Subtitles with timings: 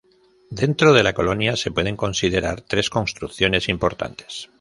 [0.61, 4.49] Dentro de la colonia se pueden considerar tres construcciones importantes.